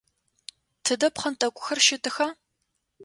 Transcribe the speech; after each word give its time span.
Тыдэ 0.83 1.07
пхъэнтӏэкӏухэр 1.13 1.79
щытыха? 1.85 2.27